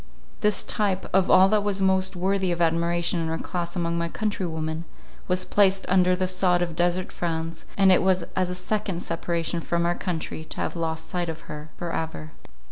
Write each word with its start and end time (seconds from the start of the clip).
This 0.39 0.63
type 0.63 1.05
of 1.13 1.29
all 1.29 1.47
that 1.49 1.63
was 1.63 1.79
most 1.79 2.15
worthy 2.15 2.51
of 2.51 2.59
admiration 2.59 3.19
in 3.19 3.27
her 3.27 3.37
class 3.37 3.75
among 3.75 3.99
my 3.99 4.09
countrywomen, 4.09 4.83
was 5.27 5.45
placed 5.45 5.85
under 5.87 6.15
the 6.15 6.27
sod 6.27 6.63
of 6.63 6.75
desert 6.75 7.11
France; 7.11 7.65
and 7.77 7.91
it 7.91 8.01
was 8.01 8.23
as 8.35 8.49
a 8.49 8.55
second 8.55 9.03
separation 9.03 9.61
from 9.61 9.85
our 9.85 9.93
country 9.93 10.43
to 10.45 10.59
have 10.61 10.75
lost 10.75 11.07
sight 11.07 11.29
of 11.29 11.41
her 11.41 11.69
for 11.77 11.93
ever. 11.93 12.31